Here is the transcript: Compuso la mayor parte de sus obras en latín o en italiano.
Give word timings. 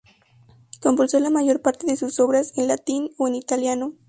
Compuso 0.81 1.19
la 1.19 1.29
mayor 1.29 1.61
parte 1.61 1.85
de 1.85 1.95
sus 1.95 2.19
obras 2.19 2.53
en 2.57 2.67
latín 2.67 3.11
o 3.19 3.27
en 3.27 3.35
italiano. 3.35 3.93